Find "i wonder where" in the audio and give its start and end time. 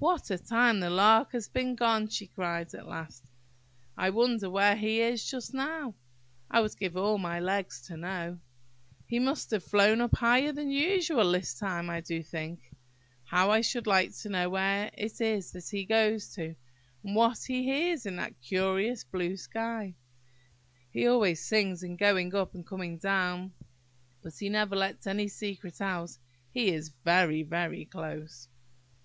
3.96-4.74